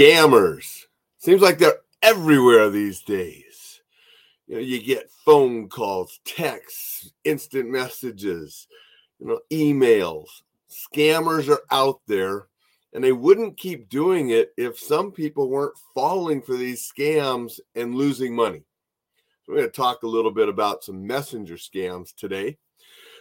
scammers. 0.00 0.84
Seems 1.18 1.42
like 1.42 1.58
they're 1.58 1.80
everywhere 2.00 2.70
these 2.70 3.02
days. 3.02 3.82
You 4.46 4.54
know, 4.54 4.60
you 4.60 4.82
get 4.82 5.10
phone 5.24 5.68
calls, 5.68 6.20
texts, 6.24 7.12
instant 7.24 7.68
messages, 7.68 8.66
you 9.18 9.26
know, 9.26 9.40
emails. 9.52 10.28
Scammers 10.70 11.48
are 11.48 11.62
out 11.70 12.00
there 12.06 12.46
and 12.94 13.04
they 13.04 13.12
wouldn't 13.12 13.58
keep 13.58 13.88
doing 13.88 14.30
it 14.30 14.52
if 14.56 14.78
some 14.78 15.12
people 15.12 15.50
weren't 15.50 15.76
falling 15.94 16.40
for 16.40 16.56
these 16.56 16.90
scams 16.90 17.60
and 17.74 17.94
losing 17.94 18.34
money. 18.34 18.64
So 19.44 19.52
we're 19.52 19.58
going 19.58 19.68
to 19.68 19.76
talk 19.76 20.02
a 20.02 20.08
little 20.08 20.32
bit 20.32 20.48
about 20.48 20.82
some 20.82 21.06
messenger 21.06 21.56
scams 21.56 22.14
today. 22.14 22.56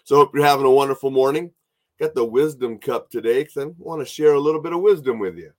So 0.06 0.16
hope 0.16 0.32
you're 0.34 0.46
having 0.46 0.66
a 0.66 0.72
wonderful 0.72 1.12
morning. 1.12 1.52
Got 2.00 2.16
the 2.16 2.24
wisdom 2.24 2.78
cup 2.78 3.10
today 3.10 3.44
because 3.44 3.58
I 3.58 3.66
want 3.78 4.02
to 4.02 4.06
share 4.06 4.34
a 4.34 4.40
little 4.40 4.62
bit 4.62 4.74
of 4.74 4.80
wisdom 4.80 5.20
with 5.20 5.38
you. 5.38 5.52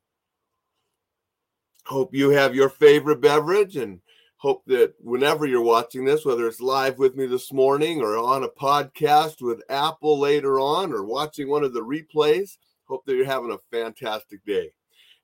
Hope 1.91 2.15
you 2.15 2.31
have 2.31 2.55
your 2.55 2.69
favorite 2.69 3.21
beverage 3.21 3.77
and 3.77 4.01
hope 4.37 4.63
that 4.67 4.95
whenever 5.01 5.45
you're 5.45 5.61
watching 5.61 6.05
this, 6.05 6.25
whether 6.25 6.47
it's 6.47 6.61
live 6.61 6.99
with 6.99 7.17
me 7.17 7.27
this 7.27 7.53
morning 7.53 8.01
or 8.01 8.17
on 8.17 8.45
a 8.45 8.49
podcast 8.49 9.43
with 9.43 9.61
Apple 9.69 10.17
later 10.17 10.61
on 10.61 10.93
or 10.93 11.03
watching 11.03 11.49
one 11.49 11.65
of 11.65 11.75
the 11.75 11.81
replays, 11.81 12.59
hope 12.85 13.05
that 13.07 13.17
you're 13.17 13.25
having 13.27 13.51
a 13.51 13.77
fantastic 13.77 14.45
day. 14.47 14.71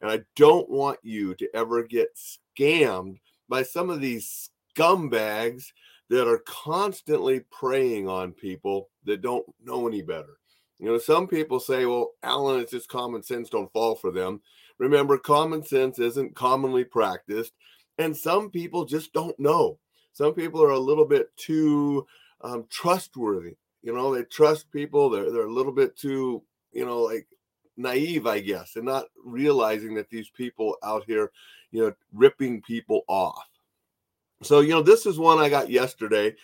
And 0.00 0.10
I 0.10 0.22
don't 0.34 0.68
want 0.68 0.98
you 1.04 1.36
to 1.36 1.48
ever 1.54 1.84
get 1.84 2.18
scammed 2.58 3.20
by 3.48 3.62
some 3.62 3.88
of 3.88 4.00
these 4.00 4.50
scumbags 4.76 5.66
that 6.10 6.28
are 6.28 6.42
constantly 6.48 7.44
preying 7.52 8.08
on 8.08 8.32
people 8.32 8.88
that 9.04 9.22
don't 9.22 9.46
know 9.62 9.86
any 9.86 10.02
better. 10.02 10.38
You 10.80 10.86
know, 10.86 10.98
some 10.98 11.28
people 11.28 11.60
say, 11.60 11.86
well, 11.86 12.10
Alain, 12.24 12.60
it's 12.60 12.72
just 12.72 12.88
common 12.88 13.22
sense, 13.22 13.48
don't 13.48 13.72
fall 13.72 13.94
for 13.94 14.10
them. 14.10 14.42
Remember, 14.78 15.18
common 15.18 15.62
sense 15.62 15.98
isn't 15.98 16.34
commonly 16.34 16.84
practiced, 16.84 17.52
and 17.98 18.16
some 18.16 18.50
people 18.50 18.84
just 18.84 19.12
don't 19.12 19.38
know. 19.38 19.78
Some 20.12 20.34
people 20.34 20.62
are 20.62 20.70
a 20.70 20.78
little 20.78 21.06
bit 21.06 21.34
too 21.36 22.06
um, 22.42 22.66
trustworthy. 22.70 23.56
You 23.82 23.94
know, 23.94 24.14
they 24.14 24.24
trust 24.24 24.70
people. 24.70 25.08
They're 25.10 25.30
they're 25.30 25.46
a 25.46 25.52
little 25.52 25.72
bit 25.72 25.96
too, 25.96 26.42
you 26.72 26.84
know, 26.84 27.02
like 27.02 27.26
naive, 27.76 28.26
I 28.26 28.40
guess, 28.40 28.76
and 28.76 28.84
not 28.84 29.06
realizing 29.24 29.94
that 29.94 30.10
these 30.10 30.30
people 30.30 30.76
out 30.82 31.04
here, 31.06 31.30
you 31.70 31.82
know, 31.82 31.94
ripping 32.12 32.62
people 32.62 33.02
off. 33.08 33.46
So, 34.42 34.60
you 34.60 34.70
know, 34.70 34.82
this 34.82 35.06
is 35.06 35.18
one 35.18 35.38
I 35.38 35.48
got 35.48 35.70
yesterday, 35.70 36.34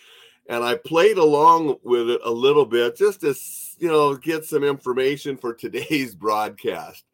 and 0.48 0.64
I 0.64 0.76
played 0.76 1.18
along 1.18 1.76
with 1.82 2.10
it 2.10 2.20
a 2.24 2.30
little 2.30 2.64
bit 2.64 2.96
just 2.96 3.20
to, 3.20 3.34
you 3.78 3.88
know, 3.88 4.16
get 4.16 4.44
some 4.44 4.64
information 4.64 5.36
for 5.36 5.54
today's 5.54 6.14
broadcast. 6.14 7.04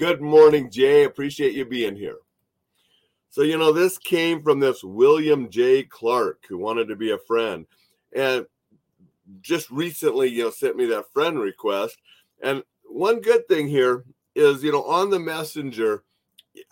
Good 0.00 0.22
morning, 0.22 0.70
Jay. 0.70 1.04
Appreciate 1.04 1.52
you 1.52 1.66
being 1.66 1.94
here. 1.94 2.16
So, 3.28 3.42
you 3.42 3.58
know, 3.58 3.70
this 3.70 3.98
came 3.98 4.42
from 4.42 4.58
this 4.58 4.82
William 4.82 5.50
J. 5.50 5.82
Clark 5.82 6.46
who 6.48 6.56
wanted 6.56 6.88
to 6.88 6.96
be 6.96 7.10
a 7.10 7.18
friend 7.18 7.66
and 8.16 8.46
just 9.42 9.70
recently, 9.70 10.28
you 10.28 10.44
know, 10.44 10.50
sent 10.52 10.76
me 10.76 10.86
that 10.86 11.12
friend 11.12 11.38
request. 11.38 11.98
And 12.42 12.62
one 12.84 13.20
good 13.20 13.46
thing 13.46 13.68
here 13.68 14.04
is, 14.34 14.64
you 14.64 14.72
know, 14.72 14.84
on 14.84 15.10
the 15.10 15.20
messenger, 15.20 16.02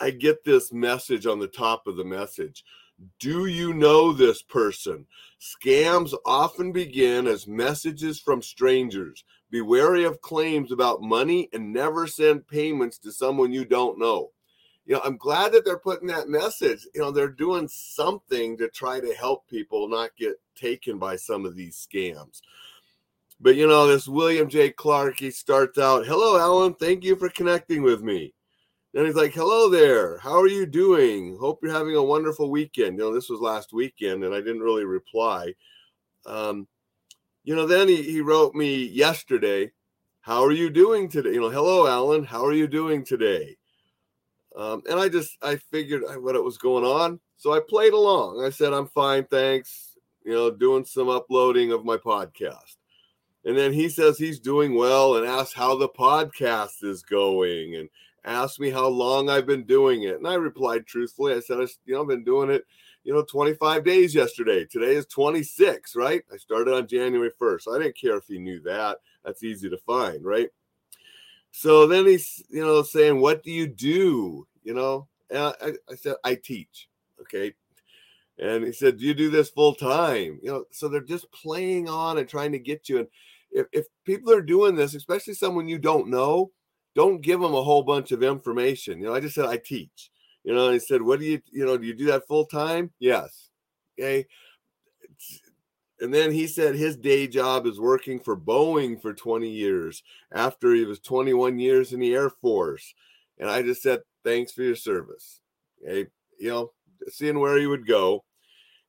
I 0.01 0.09
get 0.09 0.43
this 0.43 0.73
message 0.73 1.27
on 1.27 1.39
the 1.39 1.49
top 1.49 1.87
of 1.87 1.97
the 1.97 2.05
message. 2.05 2.65
Do 3.21 3.47
you 3.47 3.75
know 3.75 4.13
this 4.13 4.43
person? 4.43 5.07
Scams 5.41 6.15
often 6.27 6.73
begin 6.73 7.27
as 7.27 7.47
messages 7.47 8.19
from 8.19 8.43
strangers. 8.43 9.25
Be 9.51 9.61
wary 9.61 10.05
of 10.05 10.21
claims 10.21 10.73
about 10.73 11.01
money 11.01 11.49
and 11.53 11.73
never 11.73 12.07
send 12.07 12.49
payments 12.49 12.99
to 12.99 13.13
someone 13.13 13.53
you 13.53 13.65
don't 13.65 13.99
know. 13.99 14.31
You 14.85 14.95
know, 14.95 15.03
I'm 15.05 15.17
glad 15.17 15.53
that 15.53 15.65
they're 15.65 15.79
putting 15.79 16.09
that 16.09 16.29
message. 16.29 16.87
You 16.95 17.03
know, 17.03 17.11
they're 17.11 17.29
doing 17.29 17.69
something 17.69 18.57
to 18.57 18.69
try 18.69 19.01
to 19.01 19.15
help 19.15 19.47
people 19.49 19.89
not 19.89 20.11
get 20.19 20.41
taken 20.57 20.99
by 20.99 21.17
some 21.17 21.45
of 21.45 21.55
these 21.55 21.87
scams. 21.87 22.41
But 23.41 23.55
you 23.55 23.69
know, 23.69 23.87
this 23.87 24.09
William 24.09 24.49
J. 24.49 24.71
Clark, 24.71 25.21
he 25.21 25.31
starts 25.31 25.79
out, 25.79 26.07
Hello, 26.07 26.37
Alain. 26.45 26.75
Thank 26.75 27.05
you 27.05 27.15
for 27.15 27.29
connecting 27.29 27.83
with 27.83 28.03
me. 28.03 28.35
Then 28.99 29.07
he's 29.07 29.15
like, 29.15 29.33
Hello 29.33 29.69
there. 29.69 30.19
How 30.19 30.41
are 30.41 30.49
you 30.49 30.67
doing? 30.67 31.37
Hope 31.39 31.61
you're 31.63 31.71
having 31.71 31.95
a 31.95 32.03
wonderful 32.03 32.51
weekend. 32.51 32.99
You 32.99 33.05
know, 33.05 33.15
this 33.15 33.29
was 33.29 33.39
last 33.39 33.73
weekend 33.73 34.25
and 34.25 34.35
I 34.35 34.39
didn't 34.39 34.59
really 34.59 34.85
reply. 34.85 35.55
Um, 36.27 36.67
you 37.45 37.55
know, 37.55 37.65
then 37.65 37.87
he, 37.87 38.03
he 38.03 38.21
wrote 38.21 38.57
me 38.57 38.87
yesterday, 38.87 39.71
How 40.23 40.43
are 40.43 40.51
you 40.51 40.69
doing 40.69 41.09
today? 41.09 41.31
You 41.31 41.43
know, 41.43 41.49
hello, 41.49 41.87
Alain. 41.87 42.25
How 42.25 42.45
are 42.45 42.53
you 42.53 42.67
doing 42.67 43.05
today? 43.05 43.57
Um, 44.57 44.83
and 44.91 44.99
I 44.99 45.09
just, 45.09 45.39
I 45.43 45.59
figured 45.71 46.03
what 46.21 46.35
it 46.35 46.43
was 46.43 46.59
going 46.59 46.83
on. 46.83 47.21
So 47.37 47.53
I 47.53 47.61
played 47.61 47.93
along. 47.93 48.45
I 48.45 48.51
said, 48.51 48.73
I'm 48.73 48.89
fine. 48.89 49.27
Thanks. 49.27 49.97
You 50.25 50.33
know, 50.33 50.51
doing 50.51 50.85
some 50.85 51.09
uploading 51.09 51.71
of 51.71 51.85
my 51.85 51.99
podcast. 51.99 52.75
And 53.45 53.57
then 53.57 53.73
he 53.73 53.91
says 53.91 54.19
he's 54.19 54.41
doing 54.41 54.75
well 54.75 55.19
and 55.19 55.25
asks 55.25 55.55
how 55.55 55.77
the 55.77 55.89
podcast 55.89 56.83
is 56.83 57.05
going 57.05 57.77
and 57.77 57.89
asked 58.25 58.61
me 58.61 58.71
how 58.71 58.89
long 58.89 59.29
I've 59.29 59.47
been 59.47 59.65
doing 59.65 60.05
it. 60.05 60.17
And 60.17 60.27
I 60.27 60.35
replied 60.35 60.87
truthfully. 60.87 61.35
I 61.35 61.41
said, 61.41 61.59
you 61.87 61.95
know, 61.95 62.03
I've 62.03 62.09
been 62.09 62.25
doing 62.25 62.51
it 62.51 62.65
you 63.09 63.15
know, 63.15 63.23
25 63.23 63.85
days 63.85 64.15
yesterday. 64.15 64.67
Today 64.67 64.95
is 64.95 65.07
26, 65.07 65.97
right? 65.97 66.23
I 66.31 66.37
started 66.37 66.75
on 66.75 66.87
January 66.87 67.31
1st. 67.41 67.75
I 67.75 67.83
didn't 67.83 67.97
care 67.97 68.19
if 68.19 68.27
he 68.27 68.39
knew 68.39 68.61
that. 68.65 68.99
That's 69.25 69.43
easy 69.43 69.71
to 69.71 69.79
find, 69.79 70.23
right? 70.23 70.51
So 71.51 71.87
then 71.87 72.05
he's, 72.05 72.45
you 72.51 72.61
know, 72.61 72.83
saying, 72.83 73.19
What 73.19 73.43
do 73.43 73.51
you 73.51 73.67
do? 73.67 74.47
You 74.63 74.75
know, 74.75 75.09
and 75.31 75.39
I, 75.39 75.73
I 75.91 75.95
said, 75.95 76.17
I 76.23 76.35
teach. 76.35 76.91
Okay. 77.23 77.55
And 78.39 78.63
he 78.65 78.73
said, 78.73 78.99
Do 78.99 79.07
you 79.07 79.15
do 79.15 79.31
this 79.31 79.49
full 79.49 79.75
time? 79.75 80.39
You 80.43 80.51
know, 80.51 80.65
so 80.71 80.89
they're 80.89 81.01
just 81.01 81.33
playing 81.33 81.89
on 81.89 82.19
and 82.19 82.29
trying 82.29 82.53
to 82.53 82.59
get 82.59 82.91
you. 82.91 82.99
And 82.99 83.09
if, 83.51 83.67
if 83.73 83.87
people 84.05 84.35
are 84.35 84.43
doing 84.43 84.75
this, 84.75 84.95
especially 84.95 85.33
someone 85.33 85.67
you 85.67 85.79
don't 85.79 86.09
know, 86.09 86.51
don't 86.95 87.21
give 87.21 87.41
them 87.41 87.55
a 87.55 87.63
whole 87.63 87.83
bunch 87.83 88.13
of 88.13 88.23
information. 88.23 88.99
You 88.99 89.07
know, 89.07 89.15
I 89.15 89.21
just 89.21 89.35
said, 89.35 89.47
I 89.47 89.57
teach. 89.57 90.11
You 90.45 90.55
know, 90.55 90.71
I 90.71 90.79
said, 90.79 91.03
What 91.03 91.21
do 91.21 91.27
you, 91.27 91.41
you 91.51 91.65
know, 91.67 91.77
do 91.77 91.87
you 91.87 91.95
do 91.95 92.07
that 92.07 92.27
full 92.27 92.47
time? 92.47 92.91
Yes. 92.99 93.51
Okay. 93.99 94.27
And 96.01 96.15
then 96.15 96.31
he 96.31 96.47
said 96.47 96.75
his 96.75 96.97
day 96.97 97.27
job 97.27 97.67
is 97.67 97.81
working 97.81 98.21
for 98.21 98.37
Boeing 98.37 99.01
for 99.01 99.13
20 99.13 99.49
years 99.49 100.03
after 100.33 100.73
he 100.73 100.85
was 100.85 101.01
21 101.01 101.59
years 101.59 101.93
in 101.93 101.99
the 101.99 102.15
Air 102.15 102.31
Force. 102.31 102.95
And 103.39 103.51
I 103.51 103.63
just 103.63 103.83
said, 103.83 104.01
Thanks 104.25 104.53
for 104.53 104.63
your 104.63 104.77
service. 104.77 105.41
Okay. 105.85 106.09
You 106.39 106.49
know, 106.49 106.73
seeing 107.09 107.39
where 107.39 107.59
he 107.59 107.67
would 107.67 107.87
go. 107.87 108.25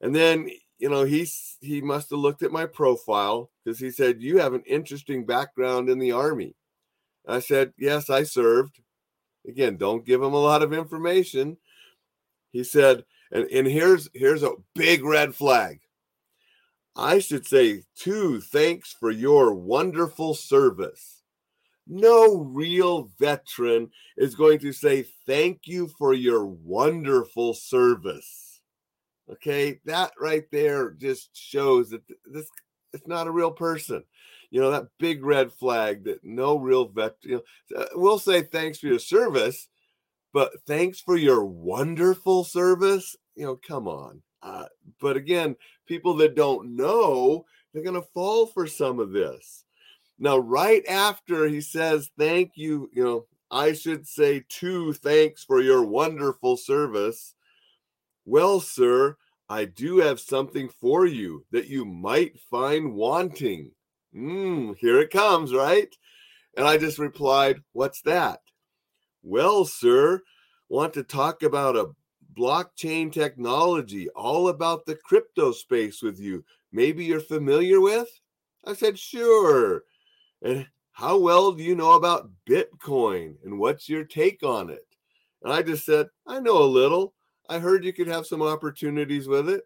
And 0.01 0.15
then, 0.15 0.49
you 0.77 0.89
know, 0.89 1.03
he's 1.03 1.57
he 1.61 1.81
must 1.81 2.09
have 2.11 2.19
looked 2.19 2.43
at 2.43 2.51
my 2.51 2.65
profile 2.65 3.49
because 3.63 3.79
he 3.79 3.91
said, 3.91 4.21
You 4.21 4.37
have 4.37 4.53
an 4.53 4.63
interesting 4.65 5.25
background 5.25 5.89
in 5.89 5.99
the 5.99 6.11
Army. 6.11 6.55
I 7.29 7.39
said, 7.39 7.73
Yes, 7.77 8.09
I 8.09 8.23
served. 8.23 8.81
Again, 9.47 9.77
don't 9.77 10.05
give 10.05 10.21
him 10.21 10.33
a 10.33 10.41
lot 10.41 10.61
of 10.63 10.73
information. 10.73 11.57
He 12.51 12.63
said, 12.63 13.05
and, 13.31 13.45
and 13.51 13.67
here's 13.67 14.09
here's 14.13 14.43
a 14.43 14.55
big 14.75 15.03
red 15.03 15.35
flag. 15.35 15.79
I 16.95 17.19
should 17.19 17.45
say, 17.45 17.83
two 17.95 18.41
thanks 18.41 18.93
for 18.99 19.11
your 19.11 19.53
wonderful 19.53 20.33
service. 20.33 21.21
No 21.87 22.37
real 22.37 23.09
veteran 23.19 23.89
is 24.17 24.35
going 24.35 24.59
to 24.59 24.73
say 24.73 25.05
thank 25.25 25.61
you 25.65 25.87
for 25.97 26.13
your 26.13 26.45
wonderful 26.45 27.53
service. 27.53 28.61
Okay, 29.31 29.79
that 29.85 30.11
right 30.19 30.45
there 30.51 30.91
just 30.91 31.29
shows 31.33 31.91
that 31.91 32.01
this 32.25 32.47
it's 32.93 33.07
not 33.07 33.27
a 33.27 33.31
real 33.31 33.51
person 33.51 34.03
you 34.51 34.59
know, 34.59 34.71
that 34.71 34.87
big 34.97 35.23
red 35.23 35.51
flag 35.51 36.05
that 36.05 36.23
no 36.23 36.57
real 36.57 36.87
vet, 36.87 37.15
you 37.21 37.41
know, 37.71 37.81
uh, 37.81 37.85
we'll 37.93 38.19
say 38.19 38.41
thanks 38.41 38.79
for 38.79 38.87
your 38.87 38.99
service, 38.99 39.67
but 40.33 40.51
thanks 40.65 40.99
for 40.99 41.15
your 41.15 41.45
wonderful 41.45 42.43
service. 42.43 43.15
You 43.35 43.45
know, 43.45 43.55
come 43.55 43.87
on. 43.87 44.21
Uh, 44.41 44.65
but 44.99 45.17
again, 45.17 45.55
people 45.87 46.15
that 46.15 46.35
don't 46.35 46.75
know, 46.75 47.45
they're 47.73 47.83
going 47.83 47.95
to 47.95 48.07
fall 48.13 48.45
for 48.45 48.67
some 48.67 48.99
of 48.99 49.11
this. 49.11 49.65
Now, 50.17 50.37
right 50.37 50.85
after 50.87 51.47
he 51.47 51.61
says, 51.61 52.09
Thank 52.17 52.53
you, 52.55 52.89
you 52.93 53.03
know, 53.03 53.25
I 53.51 53.73
should 53.73 54.07
say, 54.07 54.43
two 54.47 54.93
thanks 54.93 55.43
for 55.43 55.61
your 55.61 55.83
wonderful 55.83 56.57
service. 56.57 57.35
Well, 58.25 58.59
sir, 58.59 59.17
I 59.49 59.65
do 59.65 59.97
have 59.97 60.19
something 60.19 60.69
for 60.69 61.05
you 61.05 61.45
that 61.51 61.67
you 61.67 61.85
might 61.85 62.39
find 62.51 62.93
wanting. 62.93 63.71
Mm, 64.15 64.75
here 64.77 64.99
it 64.99 65.11
comes, 65.11 65.53
right? 65.53 65.95
And 66.57 66.67
I 66.67 66.77
just 66.77 66.99
replied, 66.99 67.61
What's 67.73 68.01
that? 68.03 68.41
Well, 69.23 69.65
sir, 69.65 70.21
want 70.67 70.93
to 70.93 71.03
talk 71.03 71.43
about 71.43 71.75
a 71.75 71.91
blockchain 72.37 73.11
technology, 73.11 74.09
all 74.09 74.47
about 74.47 74.85
the 74.85 74.95
crypto 74.95 75.51
space 75.51 76.01
with 76.01 76.19
you. 76.19 76.43
Maybe 76.71 77.05
you're 77.05 77.19
familiar 77.19 77.81
with? 77.81 78.09
I 78.65 78.73
said, 78.73 78.97
Sure. 78.97 79.83
And 80.41 80.67
how 80.91 81.17
well 81.17 81.51
do 81.51 81.63
you 81.63 81.75
know 81.75 81.93
about 81.93 82.29
Bitcoin 82.47 83.35
and 83.43 83.59
what's 83.59 83.87
your 83.87 84.03
take 84.03 84.43
on 84.43 84.69
it? 84.69 84.85
And 85.43 85.53
I 85.53 85.61
just 85.61 85.85
said, 85.85 86.07
I 86.27 86.39
know 86.39 86.61
a 86.61 86.65
little. 86.65 87.13
I 87.47 87.59
heard 87.59 87.85
you 87.85 87.93
could 87.93 88.07
have 88.07 88.27
some 88.27 88.41
opportunities 88.41 89.27
with 89.27 89.49
it. 89.49 89.63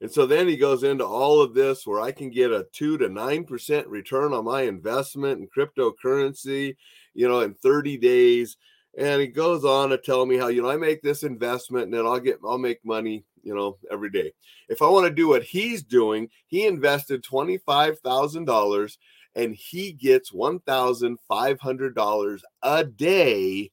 And 0.00 0.10
so 0.10 0.24
then 0.26 0.46
he 0.46 0.56
goes 0.56 0.84
into 0.84 1.04
all 1.04 1.42
of 1.42 1.54
this 1.54 1.84
where 1.86 2.00
I 2.00 2.12
can 2.12 2.30
get 2.30 2.52
a 2.52 2.68
two 2.72 2.96
to 2.98 3.08
nine 3.08 3.42
percent 3.44 3.88
return 3.88 4.32
on 4.32 4.44
my 4.44 4.62
investment 4.62 5.40
in 5.40 5.48
cryptocurrency, 5.48 6.76
you 7.14 7.28
know, 7.28 7.40
in 7.40 7.54
30 7.54 7.96
days. 7.96 8.56
And 8.96 9.20
he 9.20 9.26
goes 9.26 9.64
on 9.64 9.88
to 9.90 9.98
tell 9.98 10.24
me 10.24 10.36
how, 10.36 10.46
you 10.48 10.62
know, 10.62 10.70
I 10.70 10.76
make 10.76 11.02
this 11.02 11.24
investment 11.24 11.86
and 11.86 11.94
then 11.94 12.06
I'll 12.06 12.20
get, 12.20 12.38
I'll 12.44 12.58
make 12.58 12.84
money, 12.84 13.24
you 13.42 13.52
know, 13.54 13.78
every 13.90 14.10
day. 14.10 14.32
If 14.68 14.82
I 14.82 14.88
want 14.88 15.06
to 15.06 15.12
do 15.12 15.28
what 15.28 15.42
he's 15.42 15.82
doing, 15.82 16.28
he 16.46 16.66
invested 16.66 17.24
$25,000 17.24 18.96
and 19.34 19.54
he 19.54 19.92
gets 19.92 20.32
$1,500 20.32 22.40
a 22.62 22.84
day 22.84 23.70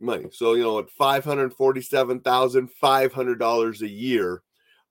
money. 0.00 0.28
So, 0.32 0.54
you 0.54 0.62
know, 0.62 0.78
at 0.78 0.86
$547,500 1.00 3.80
a 3.80 3.88
year 3.88 4.42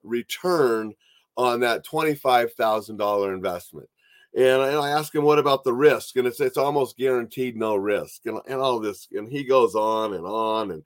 return 0.07 0.93
on 1.35 1.59
that 1.59 1.85
$25,000 1.85 3.33
investment. 3.33 3.89
And 4.35 4.61
I, 4.61 4.67
and 4.69 4.77
I 4.77 4.89
ask 4.89 5.13
him, 5.13 5.23
what 5.23 5.39
about 5.39 5.63
the 5.63 5.73
risk? 5.73 6.15
And 6.15 6.27
it's, 6.27 6.39
it's 6.39 6.57
almost 6.57 6.97
guaranteed 6.97 7.55
no 7.55 7.75
risk 7.75 8.25
and, 8.25 8.39
and 8.47 8.59
all 8.59 8.79
this. 8.79 9.07
And 9.11 9.27
he 9.27 9.43
goes 9.43 9.73
on 9.73 10.13
and 10.13 10.25
on 10.25 10.71
and 10.71 10.83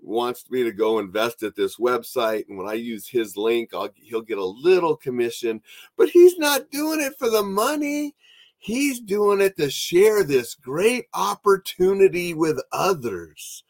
wants 0.00 0.50
me 0.50 0.62
to 0.62 0.72
go 0.72 0.98
invest 0.98 1.42
at 1.42 1.56
this 1.56 1.76
website. 1.76 2.48
And 2.48 2.56
when 2.56 2.68
I 2.68 2.74
use 2.74 3.08
his 3.08 3.36
link, 3.36 3.70
I'll, 3.74 3.90
he'll 3.96 4.22
get 4.22 4.38
a 4.38 4.44
little 4.44 4.96
commission, 4.96 5.60
but 5.96 6.10
he's 6.10 6.38
not 6.38 6.70
doing 6.70 7.00
it 7.00 7.14
for 7.18 7.30
the 7.30 7.42
money. 7.42 8.14
He's 8.58 9.00
doing 9.00 9.40
it 9.40 9.56
to 9.58 9.70
share 9.70 10.24
this 10.24 10.54
great 10.54 11.06
opportunity 11.12 12.32
with 12.32 12.62
others. 12.72 13.64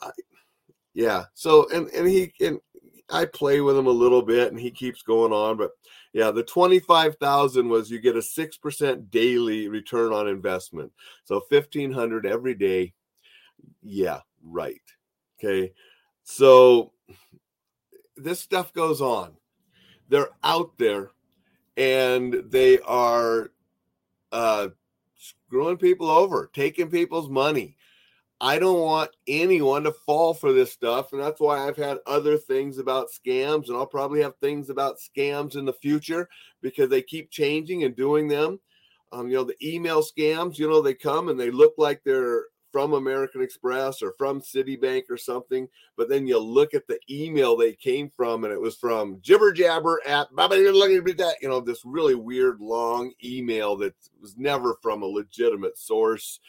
I, 0.00 0.10
yeah. 0.94 1.24
So, 1.34 1.68
and, 1.72 1.88
and 1.88 2.08
he, 2.08 2.32
and 2.40 2.58
I 3.10 3.24
play 3.24 3.60
with 3.60 3.76
him 3.76 3.86
a 3.86 3.90
little 3.90 4.22
bit 4.22 4.50
and 4.50 4.60
he 4.60 4.70
keeps 4.70 5.02
going 5.02 5.32
on, 5.32 5.56
but 5.56 5.70
yeah, 6.12 6.30
the 6.30 6.42
25,000 6.42 7.68
was 7.68 7.90
you 7.90 8.00
get 8.00 8.16
a 8.16 8.20
6% 8.20 9.10
daily 9.10 9.68
return 9.68 10.12
on 10.12 10.28
investment. 10.28 10.92
So 11.24 11.42
1500 11.48 12.26
every 12.26 12.54
day. 12.54 12.94
Yeah, 13.82 14.20
right. 14.42 14.80
Okay. 15.38 15.72
So 16.24 16.92
this 18.16 18.40
stuff 18.40 18.72
goes 18.72 19.00
on. 19.00 19.36
They're 20.08 20.30
out 20.42 20.76
there 20.78 21.10
and 21.76 22.42
they 22.48 22.78
are 22.80 23.52
uh 24.32 24.68
screwing 25.16 25.76
people 25.76 26.10
over, 26.10 26.50
taking 26.52 26.90
people's 26.90 27.28
money. 27.28 27.76
I 28.40 28.58
don't 28.58 28.80
want 28.80 29.10
anyone 29.26 29.84
to 29.84 29.92
fall 29.92 30.34
for 30.34 30.52
this 30.52 30.72
stuff. 30.72 31.12
And 31.12 31.20
that's 31.20 31.40
why 31.40 31.66
I've 31.66 31.76
had 31.76 31.98
other 32.06 32.36
things 32.36 32.78
about 32.78 33.08
scams, 33.08 33.68
and 33.68 33.76
I'll 33.76 33.86
probably 33.86 34.22
have 34.22 34.36
things 34.36 34.68
about 34.68 34.98
scams 34.98 35.56
in 35.56 35.64
the 35.64 35.72
future 35.72 36.28
because 36.60 36.90
they 36.90 37.02
keep 37.02 37.30
changing 37.30 37.84
and 37.84 37.96
doing 37.96 38.28
them. 38.28 38.60
Um, 39.12 39.28
you 39.28 39.36
know, 39.36 39.44
the 39.44 39.56
email 39.62 40.02
scams, 40.02 40.58
you 40.58 40.68
know, 40.68 40.82
they 40.82 40.94
come 40.94 41.28
and 41.28 41.38
they 41.38 41.50
look 41.50 41.74
like 41.78 42.02
they're 42.04 42.44
from 42.72 42.92
American 42.92 43.40
Express 43.40 44.02
or 44.02 44.12
from 44.18 44.42
Citibank 44.42 45.04
or 45.08 45.16
something, 45.16 45.66
but 45.96 46.10
then 46.10 46.26
you 46.26 46.38
look 46.38 46.74
at 46.74 46.86
the 46.86 46.98
email 47.08 47.56
they 47.56 47.72
came 47.72 48.10
from 48.14 48.44
and 48.44 48.52
it 48.52 48.60
was 48.60 48.76
from 48.76 49.18
jibber 49.22 49.50
jabber 49.50 50.02
at 50.06 50.28
that, 50.36 51.36
you 51.40 51.48
know, 51.48 51.60
this 51.60 51.80
really 51.86 52.14
weird 52.14 52.60
long 52.60 53.12
email 53.24 53.76
that 53.76 53.94
was 54.20 54.36
never 54.36 54.76
from 54.82 55.02
a 55.02 55.06
legitimate 55.06 55.78
source 55.78 56.40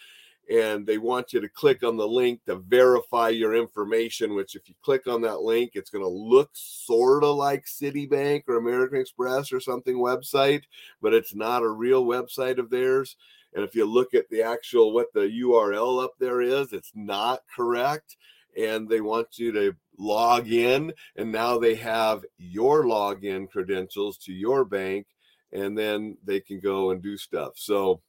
and 0.49 0.87
they 0.87 0.97
want 0.97 1.33
you 1.33 1.41
to 1.41 1.49
click 1.49 1.83
on 1.83 1.97
the 1.97 2.07
link 2.07 2.39
to 2.45 2.55
verify 2.55 3.29
your 3.29 3.55
information 3.55 4.33
which 4.33 4.55
if 4.55 4.67
you 4.69 4.75
click 4.81 5.07
on 5.07 5.21
that 5.21 5.41
link 5.41 5.71
it's 5.73 5.89
going 5.89 6.03
to 6.03 6.09
look 6.09 6.49
sort 6.53 7.23
of 7.23 7.35
like 7.35 7.65
citibank 7.65 8.43
or 8.47 8.57
american 8.57 8.99
express 8.99 9.51
or 9.51 9.59
something 9.59 9.97
website 9.97 10.63
but 11.01 11.13
it's 11.13 11.35
not 11.35 11.63
a 11.63 11.69
real 11.69 12.05
website 12.05 12.57
of 12.57 12.69
theirs. 12.69 13.15
And 13.53 13.63
if 13.63 13.75
you 13.75 13.85
look 13.85 14.13
at 14.13 14.29
the 14.29 14.41
actual 14.43 14.93
what 14.93 15.13
the 15.13 15.21
url 15.43 16.03
up 16.03 16.13
there 16.19 16.41
is 16.41 16.73
it's 16.73 16.91
not 16.93 17.41
correct 17.53 18.17
and 18.57 18.87
they 18.87 19.01
want 19.01 19.37
you 19.37 19.51
to 19.51 19.75
log 19.97 20.51
in 20.51 20.93
and 21.15 21.31
now 21.31 21.57
they 21.57 21.75
have 21.75 22.23
your 22.37 22.83
login 22.83 23.49
credentials 23.49 24.17
to 24.19 24.33
your 24.33 24.65
bank 24.65 25.07
and 25.53 25.77
then 25.77 26.17
they 26.23 26.39
can 26.39 26.59
go 26.59 26.91
and 26.91 27.01
do 27.01 27.17
stuff. 27.17 27.53
So 27.55 28.01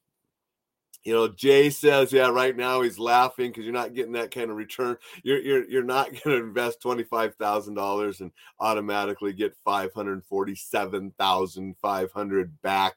you 1.05 1.15
know, 1.15 1.29
Jay 1.29 1.71
says, 1.71 2.13
yeah, 2.13 2.29
right 2.29 2.57
now 2.57 2.83
he's 2.83 2.99
laughing 2.99 3.51
because 3.51 3.65
you're 3.65 3.73
not 3.73 3.95
getting 3.95 4.13
that 4.13 4.31
kind 4.31 4.51
of 4.51 4.57
return. 4.57 4.97
You're 5.23 5.41
you're 5.41 5.65
you're 5.69 5.83
not 5.83 6.11
going 6.25 6.39
to 6.39 6.45
invest 6.45 6.83
twenty 6.83 7.05
five 7.05 7.35
thousand 7.37 7.75
dollars 7.75 8.21
and 8.21 8.33
automatically 8.61 9.33
get 9.33 9.57
five 9.65 9.93
hundred 9.95 10.25
forty 10.27 10.55
seven 10.55 11.13
thousand 11.19 11.77
five 11.81 12.13
hundred 12.13 12.61
back 12.63 12.95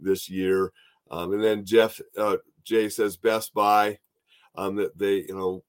this 0.00 0.28
year. 0.28 0.72
Um, 1.10 1.32
and 1.32 1.42
then 1.42 1.64
Jeff 1.64 2.00
uh, 2.18 2.38
Jay 2.64 2.88
says 2.88 3.16
Best 3.16 3.54
Buy 3.54 3.98
um, 4.56 4.76
that 4.76 4.98
they 4.98 5.24
you 5.28 5.34
know 5.34 5.62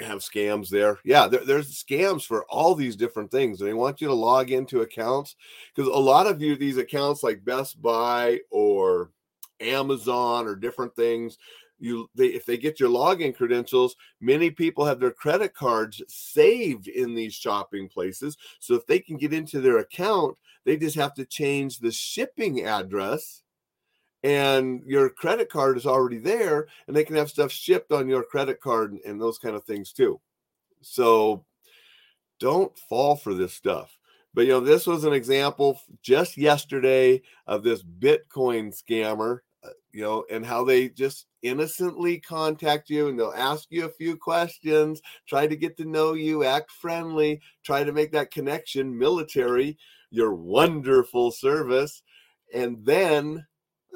have 0.00 0.20
scams 0.20 0.68
there. 0.68 0.98
Yeah, 1.04 1.28
there, 1.28 1.44
there's 1.44 1.82
scams 1.82 2.24
for 2.24 2.44
all 2.46 2.74
these 2.74 2.96
different 2.96 3.30
things. 3.30 3.58
They 3.58 3.74
want 3.74 4.00
you 4.00 4.08
to 4.08 4.14
log 4.14 4.50
into 4.50 4.80
accounts 4.80 5.36
because 5.74 5.88
a 5.88 5.98
lot 5.98 6.26
of 6.26 6.40
you 6.40 6.56
these 6.56 6.78
accounts 6.78 7.22
like 7.22 7.44
Best 7.44 7.82
Buy 7.82 8.40
or 8.50 9.10
Amazon 9.60 10.46
or 10.46 10.54
different 10.54 10.94
things 10.94 11.38
you 11.78 12.10
they 12.14 12.26
if 12.26 12.44
they 12.44 12.56
get 12.56 12.80
your 12.80 12.88
login 12.88 13.34
credentials 13.34 13.96
many 14.20 14.50
people 14.50 14.84
have 14.84 15.00
their 15.00 15.10
credit 15.10 15.54
cards 15.54 16.02
saved 16.08 16.88
in 16.88 17.14
these 17.14 17.34
shopping 17.34 17.88
places. 17.88 18.36
So 18.58 18.74
if 18.74 18.86
they 18.86 18.98
can 18.98 19.16
get 19.16 19.32
into 19.32 19.60
their 19.60 19.78
account 19.78 20.36
they 20.64 20.76
just 20.76 20.96
have 20.96 21.14
to 21.14 21.24
change 21.24 21.78
the 21.78 21.92
shipping 21.92 22.64
address 22.64 23.42
and 24.24 24.82
your 24.84 25.08
credit 25.08 25.48
card 25.48 25.76
is 25.76 25.86
already 25.86 26.18
there 26.18 26.66
and 26.86 26.96
they 26.96 27.04
can 27.04 27.16
have 27.16 27.30
stuff 27.30 27.52
shipped 27.52 27.92
on 27.92 28.08
your 28.08 28.24
credit 28.24 28.60
card 28.60 28.92
and, 28.92 29.00
and 29.04 29.20
those 29.20 29.38
kind 29.38 29.54
of 29.54 29.64
things 29.64 29.92
too. 29.92 30.20
So 30.80 31.44
don't 32.40 32.76
fall 32.78 33.16
for 33.16 33.34
this 33.34 33.54
stuff. 33.54 33.96
But 34.34 34.42
you 34.42 34.52
know 34.52 34.60
this 34.60 34.86
was 34.86 35.04
an 35.04 35.12
example 35.12 35.80
just 36.02 36.36
yesterday 36.36 37.22
of 37.46 37.62
this 37.62 37.82
bitcoin 37.82 38.76
scammer 38.76 39.40
you 39.92 40.02
know, 40.02 40.24
and 40.30 40.44
how 40.44 40.64
they 40.64 40.88
just 40.88 41.26
innocently 41.42 42.18
contact 42.18 42.90
you 42.90 43.08
and 43.08 43.18
they'll 43.18 43.32
ask 43.36 43.66
you 43.70 43.84
a 43.84 43.90
few 43.90 44.16
questions, 44.16 45.00
try 45.26 45.46
to 45.46 45.56
get 45.56 45.76
to 45.76 45.84
know 45.84 46.12
you, 46.12 46.44
act 46.44 46.70
friendly, 46.70 47.40
try 47.64 47.84
to 47.84 47.92
make 47.92 48.12
that 48.12 48.30
connection, 48.30 48.98
military, 48.98 49.78
your 50.10 50.34
wonderful 50.34 51.30
service. 51.30 52.02
And 52.54 52.84
then 52.84 53.46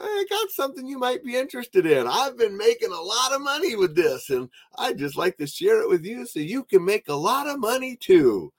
I 0.00 0.25
got 0.31 0.50
something 0.50 0.87
you 0.87 0.99
might 0.99 1.23
be 1.23 1.37
interested 1.37 1.87
in. 1.87 2.07
I've 2.07 2.37
been 2.37 2.57
making 2.57 2.93
a 2.93 3.00
lot 3.00 3.33
of 3.33 3.43
money 3.43 3.76
with 3.76 3.95
this, 3.95 4.31
and 4.31 4.49
I'd 4.78 4.99
just 4.99 5.17
like 5.17 5.37
to 5.38 5.47
share 5.47 5.83
it 5.83 5.88
with 5.88 6.05
you 6.05 6.26
so 6.26 6.40
you 6.40 6.64
can 6.64 6.85
make 6.85 7.09
a 7.09 7.14
lot 7.14 7.47
of 7.47 7.61
money 7.61 7.97
too. 7.97 8.52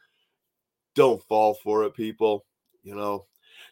Don't 0.96 1.24
fall 1.24 1.56
for 1.56 1.84
it, 1.86 1.96
people. 1.96 2.46
You 2.84 2.96
know, 2.96 3.26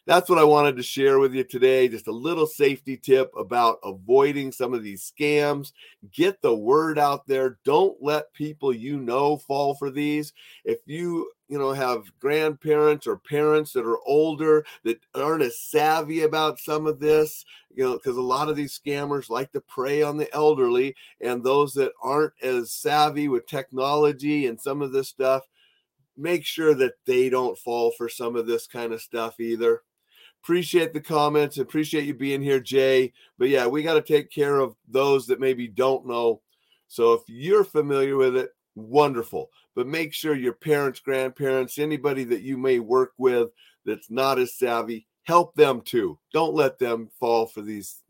that's 0.06 0.28
what 0.28 0.38
I 0.38 0.44
wanted 0.44 0.76
to 0.76 0.82
share 0.82 1.18
with 1.18 1.34
you 1.34 1.44
today. 1.44 1.88
Just 1.88 2.08
a 2.08 2.12
little 2.12 2.46
safety 2.46 2.96
tip 2.96 3.32
about 3.36 3.78
avoiding 3.84 4.52
some 4.52 4.74
of 4.74 4.82
these 4.82 5.12
scams. 5.12 5.72
Get 6.12 6.42
the 6.42 6.54
word 6.54 6.98
out 6.98 7.26
there. 7.26 7.58
Don't 7.64 7.96
let 8.00 8.32
people 8.34 8.72
you 8.72 8.98
know 8.98 9.36
fall 9.36 9.74
for 9.74 9.90
these. 9.90 10.32
If 10.64 10.78
you 10.86 11.30
you 11.52 11.58
know 11.58 11.72
have 11.74 12.04
grandparents 12.18 13.06
or 13.06 13.18
parents 13.18 13.74
that 13.74 13.84
are 13.84 13.98
older 14.06 14.64
that 14.84 14.98
aren't 15.14 15.42
as 15.42 15.58
savvy 15.58 16.22
about 16.22 16.58
some 16.58 16.86
of 16.86 16.98
this 16.98 17.44
you 17.74 17.84
know 17.84 17.92
because 17.92 18.16
a 18.16 18.22
lot 18.22 18.48
of 18.48 18.56
these 18.56 18.78
scammers 18.78 19.28
like 19.28 19.52
to 19.52 19.60
prey 19.60 20.02
on 20.02 20.16
the 20.16 20.32
elderly 20.34 20.94
and 21.20 21.44
those 21.44 21.74
that 21.74 21.92
aren't 22.02 22.32
as 22.42 22.72
savvy 22.72 23.28
with 23.28 23.46
technology 23.46 24.46
and 24.46 24.58
some 24.58 24.80
of 24.80 24.92
this 24.92 25.08
stuff 25.08 25.42
make 26.16 26.44
sure 26.44 26.74
that 26.74 26.94
they 27.06 27.28
don't 27.28 27.58
fall 27.58 27.92
for 27.96 28.08
some 28.08 28.36
of 28.36 28.46
this 28.46 28.66
kind 28.66 28.92
of 28.92 29.02
stuff 29.02 29.40
either. 29.40 29.82
Appreciate 30.42 30.92
the 30.92 31.00
comments 31.00 31.58
appreciate 31.58 32.04
you 32.04 32.14
being 32.14 32.42
here 32.42 32.60
jay. 32.60 33.12
But 33.38 33.48
yeah 33.48 33.66
we 33.66 33.82
got 33.82 33.94
to 33.94 34.02
take 34.02 34.30
care 34.30 34.58
of 34.58 34.74
those 34.88 35.26
that 35.28 35.40
maybe 35.40 35.68
don't 35.68 36.06
know. 36.06 36.42
So 36.88 37.12
if 37.12 37.22
you're 37.28 37.64
familiar 37.64 38.16
with 38.16 38.36
it 38.36 38.50
wonderful. 38.74 39.50
But 39.74 39.86
make 39.86 40.12
sure 40.12 40.34
your 40.34 40.52
parents 40.52 41.00
grandparents 41.00 41.78
anybody 41.78 42.24
that 42.24 42.42
you 42.42 42.58
may 42.58 42.78
work 42.78 43.12
with 43.16 43.50
that's 43.86 44.10
not 44.10 44.38
as 44.38 44.58
savvy 44.58 45.06
help 45.24 45.54
them 45.54 45.80
too. 45.80 46.18
Don't 46.32 46.54
let 46.54 46.78
them 46.78 47.08
fall 47.18 47.46
for 47.46 47.62
these 47.62 48.02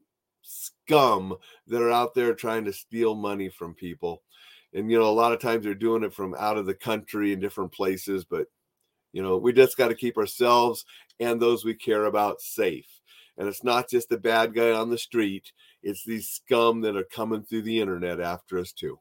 scum 0.42 1.36
that 1.66 1.82
are 1.82 1.90
out 1.90 2.14
there 2.14 2.34
trying 2.34 2.64
to 2.64 2.72
steal 2.72 3.14
money 3.14 3.48
from 3.48 3.74
people 3.74 4.22
and 4.74 4.90
you 4.90 4.98
know 4.98 5.08
a 5.08 5.10
lot 5.10 5.32
of 5.32 5.40
times 5.40 5.64
they're 5.64 5.74
doing 5.74 6.02
it 6.02 6.14
from 6.14 6.34
out 6.38 6.56
of 6.56 6.66
the 6.66 6.74
country 6.74 7.32
in 7.32 7.40
different 7.40 7.72
places 7.72 8.24
but 8.24 8.46
you 9.12 9.22
know, 9.22 9.36
we 9.36 9.52
just 9.52 9.76
got 9.76 9.88
to 9.88 9.94
keep 9.94 10.16
ourselves 10.16 10.84
and 11.20 11.40
those 11.40 11.64
we 11.64 11.74
care 11.74 12.06
about 12.06 12.40
safe. 12.40 12.88
And 13.38 13.48
it's 13.48 13.64
not 13.64 13.88
just 13.88 14.08
the 14.08 14.18
bad 14.18 14.54
guy 14.54 14.72
on 14.72 14.90
the 14.90 14.98
street, 14.98 15.52
it's 15.82 16.04
these 16.04 16.28
scum 16.28 16.80
that 16.82 16.96
are 16.96 17.04
coming 17.04 17.42
through 17.42 17.62
the 17.62 17.80
internet 17.80 18.20
after 18.20 18.58
us, 18.58 18.72
too. 18.72 18.98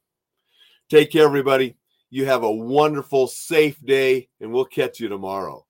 Take 0.89 1.11
care, 1.11 1.25
everybody. 1.25 1.75
You 2.09 2.25
have 2.25 2.43
a 2.43 2.51
wonderful, 2.51 3.27
safe 3.27 3.79
day, 3.85 4.29
and 4.39 4.51
we'll 4.51 4.65
catch 4.65 4.99
you 4.99 5.07
tomorrow. 5.07 5.65